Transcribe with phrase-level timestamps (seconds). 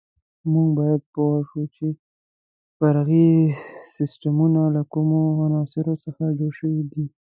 [0.51, 1.87] موږ باید پوه شو چې
[2.77, 3.29] فرعي
[3.95, 7.05] سیسټمونه له کومو عناصرو څخه جوړ شوي دي.